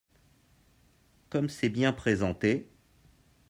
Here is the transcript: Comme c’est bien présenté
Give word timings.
Comme 1.29 1.47
c’est 1.47 1.69
bien 1.69 1.93
présenté 1.93 2.67